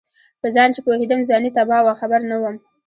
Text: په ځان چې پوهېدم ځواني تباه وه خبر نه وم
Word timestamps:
په 0.41 0.47
ځان 0.55 0.69
چې 0.75 0.81
پوهېدم 0.85 1.19
ځواني 1.27 1.49
تباه 1.57 1.81
وه 1.85 1.93
خبر 2.01 2.21
نه 2.31 2.37
وم 2.41 2.55